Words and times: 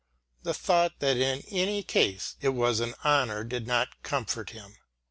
The 0.41 0.55
thought 0.55 0.93
that 0.97 1.17
in 1.17 1.43
any 1.49 1.83
case 1.83 2.35
it 2.41 2.49
was 2.55 2.79
an 2.79 2.95
honour 3.05 3.43
did 3.43 3.67
not 3.67 4.01
comfort 4.01 4.49
him. 4.49 4.77